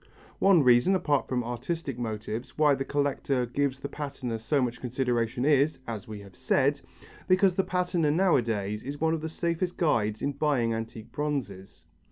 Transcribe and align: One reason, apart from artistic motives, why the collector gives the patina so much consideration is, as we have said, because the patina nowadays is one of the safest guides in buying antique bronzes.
One 0.39 0.63
reason, 0.63 0.95
apart 0.95 1.27
from 1.27 1.43
artistic 1.43 1.99
motives, 1.99 2.57
why 2.57 2.73
the 2.73 2.83
collector 2.83 3.45
gives 3.45 3.79
the 3.81 3.87
patina 3.87 4.39
so 4.39 4.59
much 4.59 4.81
consideration 4.81 5.45
is, 5.45 5.77
as 5.87 6.07
we 6.07 6.21
have 6.21 6.35
said, 6.35 6.81
because 7.27 7.53
the 7.53 7.63
patina 7.63 8.09
nowadays 8.09 8.81
is 8.81 8.99
one 8.99 9.13
of 9.13 9.21
the 9.21 9.29
safest 9.29 9.77
guides 9.77 10.23
in 10.23 10.31
buying 10.31 10.73
antique 10.73 11.11
bronzes. 11.11 11.83